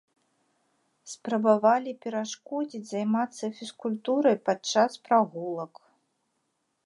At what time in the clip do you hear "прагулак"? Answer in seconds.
5.09-5.73